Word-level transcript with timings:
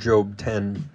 Job 0.00 0.38
10. 0.38 0.88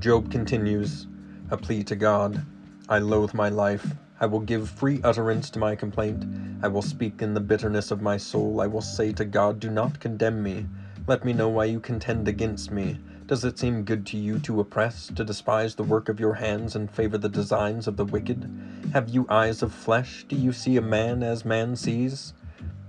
Job 0.00 0.32
continues, 0.32 1.06
a 1.48 1.56
plea 1.56 1.84
to 1.84 1.94
God. 1.94 2.44
I 2.88 2.98
loathe 2.98 3.32
my 3.32 3.48
life. 3.48 3.86
I 4.18 4.26
will 4.26 4.40
give 4.40 4.68
free 4.68 5.00
utterance 5.04 5.48
to 5.50 5.60
my 5.60 5.76
complaint. 5.76 6.24
I 6.60 6.66
will 6.66 6.82
speak 6.82 7.22
in 7.22 7.34
the 7.34 7.40
bitterness 7.40 7.92
of 7.92 8.02
my 8.02 8.16
soul. 8.16 8.60
I 8.60 8.66
will 8.66 8.80
say 8.80 9.12
to 9.12 9.24
God, 9.24 9.60
Do 9.60 9.70
not 9.70 10.00
condemn 10.00 10.42
me. 10.42 10.66
Let 11.06 11.24
me 11.24 11.32
know 11.32 11.48
why 11.48 11.66
you 11.66 11.78
contend 11.78 12.26
against 12.26 12.72
me. 12.72 12.98
Does 13.28 13.44
it 13.44 13.60
seem 13.60 13.84
good 13.84 14.04
to 14.06 14.16
you 14.16 14.40
to 14.40 14.58
oppress, 14.58 15.06
to 15.14 15.24
despise 15.24 15.76
the 15.76 15.84
work 15.84 16.08
of 16.08 16.18
your 16.18 16.34
hands 16.34 16.74
and 16.74 16.90
favor 16.90 17.16
the 17.16 17.28
designs 17.28 17.86
of 17.86 17.96
the 17.96 18.04
wicked? 18.04 18.50
Have 18.92 19.08
you 19.08 19.24
eyes 19.28 19.62
of 19.62 19.72
flesh? 19.72 20.24
Do 20.28 20.34
you 20.34 20.52
see 20.52 20.76
a 20.76 20.82
man 20.82 21.22
as 21.22 21.44
man 21.44 21.76
sees? 21.76 22.32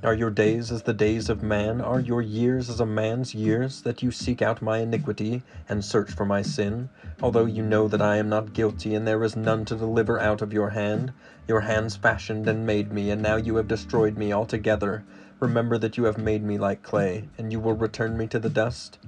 Are 0.01 0.13
your 0.13 0.29
days 0.29 0.71
as 0.71 0.83
the 0.83 0.93
days 0.93 1.29
of 1.29 1.43
man? 1.43 1.81
Are 1.81 1.99
your 1.99 2.21
years 2.21 2.69
as 2.69 2.79
a 2.79 2.85
man's 2.85 3.35
years, 3.35 3.81
that 3.81 4.01
you 4.01 4.11
seek 4.11 4.41
out 4.41 4.61
my 4.61 4.77
iniquity 4.77 5.43
and 5.67 5.83
search 5.83 6.11
for 6.11 6.23
my 6.23 6.41
sin? 6.41 6.87
Although 7.21 7.47
you 7.47 7.63
know 7.63 7.89
that 7.89 8.01
I 8.01 8.15
am 8.15 8.29
not 8.29 8.53
guilty, 8.53 8.95
and 8.95 9.05
there 9.05 9.21
is 9.25 9.35
none 9.35 9.65
to 9.65 9.75
deliver 9.75 10.17
out 10.17 10.41
of 10.41 10.53
your 10.53 10.69
hand, 10.69 11.11
your 11.49 11.59
hands 11.59 11.97
fashioned 11.97 12.47
and 12.47 12.65
made 12.65 12.93
me, 12.93 13.11
and 13.11 13.21
now 13.21 13.35
you 13.35 13.57
have 13.57 13.67
destroyed 13.67 14.17
me 14.17 14.31
altogether. 14.31 15.03
Remember 15.41 15.77
that 15.77 15.97
you 15.97 16.05
have 16.05 16.17
made 16.17 16.43
me 16.43 16.57
like 16.57 16.81
clay, 16.81 17.27
and 17.37 17.51
you 17.51 17.59
will 17.59 17.73
return 17.73 18.17
me 18.17 18.25
to 18.27 18.39
the 18.39 18.49
dust. 18.49 18.99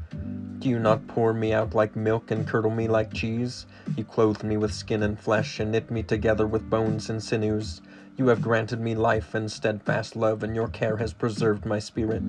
Do 0.59 0.67
you 0.67 0.78
not 0.78 1.08
pour 1.08 1.34
me 1.34 1.53
out 1.53 1.73
like 1.73 1.95
milk 1.95 2.31
and 2.31 2.45
curdle 2.45 2.69
me 2.69 2.89
like 2.89 3.14
cheese? 3.14 3.66
You 4.02 4.05
clothed 4.05 4.44
me 4.44 4.57
with 4.57 4.73
skin 4.73 5.03
and 5.03 5.19
flesh, 5.19 5.59
and 5.59 5.71
knit 5.71 5.91
me 5.91 6.02
together 6.02 6.47
with 6.47 6.71
bones 6.71 7.07
and 7.07 7.21
sinews. 7.21 7.83
You 8.17 8.30
have 8.30 8.41
granted 8.41 8.81
me 8.81 8.95
life 8.95 9.35
and 9.35 9.52
steadfast 9.52 10.16
love, 10.16 10.41
and 10.41 10.55
your 10.55 10.69
care 10.69 10.97
has 10.97 11.13
preserved 11.13 11.67
my 11.67 11.77
spirit. 11.77 12.23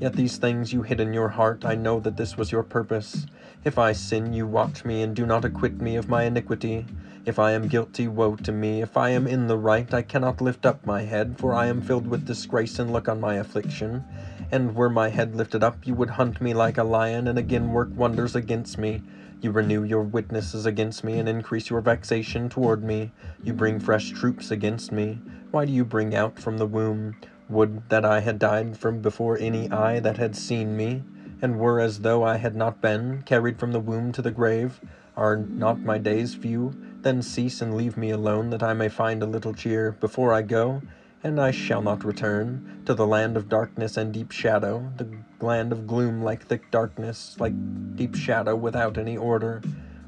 Yet 0.00 0.14
these 0.14 0.38
things 0.38 0.72
you 0.72 0.80
hid 0.80 1.00
in 1.00 1.12
your 1.12 1.28
heart, 1.28 1.66
I 1.66 1.74
know 1.74 2.00
that 2.00 2.16
this 2.16 2.38
was 2.38 2.50
your 2.50 2.62
purpose. 2.62 3.26
If 3.62 3.76
I 3.76 3.92
sin, 3.92 4.32
you 4.32 4.46
watch 4.46 4.86
me, 4.86 5.02
and 5.02 5.14
do 5.14 5.26
not 5.26 5.44
acquit 5.44 5.82
me 5.82 5.96
of 5.96 6.08
my 6.08 6.22
iniquity. 6.22 6.86
If 7.26 7.38
I 7.38 7.52
am 7.52 7.68
guilty, 7.68 8.08
woe 8.08 8.36
to 8.36 8.50
me. 8.50 8.80
If 8.80 8.96
I 8.96 9.10
am 9.10 9.26
in 9.26 9.48
the 9.48 9.58
right, 9.58 9.92
I 9.92 10.00
cannot 10.00 10.40
lift 10.40 10.64
up 10.64 10.86
my 10.86 11.02
head, 11.02 11.36
for 11.38 11.52
I 11.52 11.66
am 11.66 11.82
filled 11.82 12.06
with 12.06 12.24
disgrace 12.24 12.78
and 12.78 12.90
look 12.90 13.06
on 13.06 13.20
my 13.20 13.34
affliction. 13.34 14.02
And 14.50 14.74
were 14.74 14.88
my 14.88 15.10
head 15.10 15.36
lifted 15.36 15.62
up, 15.62 15.86
you 15.86 15.92
would 15.92 16.08
hunt 16.08 16.40
me 16.40 16.54
like 16.54 16.78
a 16.78 16.84
lion, 16.84 17.28
and 17.28 17.38
again 17.38 17.72
work 17.72 17.90
wonders 17.94 18.34
against 18.34 18.78
me. 18.78 19.02
You 19.40 19.52
renew 19.52 19.84
your 19.84 20.02
witnesses 20.02 20.66
against 20.66 21.04
me 21.04 21.20
and 21.20 21.28
increase 21.28 21.70
your 21.70 21.80
vexation 21.80 22.48
toward 22.48 22.82
me. 22.82 23.12
You 23.44 23.52
bring 23.52 23.78
fresh 23.78 24.10
troops 24.10 24.50
against 24.50 24.90
me. 24.90 25.20
Why 25.52 25.64
do 25.64 25.72
you 25.72 25.84
bring 25.84 26.14
out 26.14 26.40
from 26.40 26.58
the 26.58 26.66
womb? 26.66 27.14
Would 27.48 27.88
that 27.88 28.04
I 28.04 28.18
had 28.20 28.40
died 28.40 28.76
from 28.76 29.00
before 29.00 29.38
any 29.38 29.70
eye 29.70 30.00
that 30.00 30.16
had 30.16 30.34
seen 30.34 30.76
me, 30.76 31.04
and 31.40 31.58
were 31.58 31.78
as 31.78 32.00
though 32.00 32.24
I 32.24 32.36
had 32.36 32.56
not 32.56 32.80
been, 32.80 33.22
carried 33.22 33.60
from 33.60 33.70
the 33.70 33.80
womb 33.80 34.10
to 34.12 34.22
the 34.22 34.32
grave. 34.32 34.80
Are 35.16 35.36
not 35.36 35.80
my 35.80 35.98
days 35.98 36.34
few? 36.34 36.74
Then 37.02 37.22
cease 37.22 37.62
and 37.62 37.74
leave 37.74 37.96
me 37.96 38.10
alone, 38.10 38.50
that 38.50 38.62
I 38.64 38.74
may 38.74 38.88
find 38.88 39.22
a 39.22 39.26
little 39.26 39.54
cheer 39.54 39.92
before 39.92 40.34
I 40.34 40.42
go 40.42 40.82
and 41.22 41.40
I 41.40 41.50
shall 41.50 41.82
not 41.82 42.04
return 42.04 42.82
to 42.86 42.94
the 42.94 43.06
land 43.06 43.36
of 43.36 43.48
darkness 43.48 43.96
and 43.96 44.12
deep 44.12 44.30
shadow, 44.30 44.90
the 44.96 45.08
land 45.40 45.72
of 45.72 45.86
gloom 45.86 46.22
like 46.22 46.46
thick 46.46 46.70
darkness, 46.70 47.36
like 47.38 47.54
deep 47.96 48.14
shadow 48.14 48.54
without 48.54 48.98
any 48.98 49.16
order, 49.16 49.60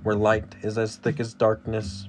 where 0.02 0.14
light 0.14 0.54
is 0.62 0.78
as 0.78 0.96
thick 0.96 1.20
as 1.20 1.34
darkness, 1.34 2.08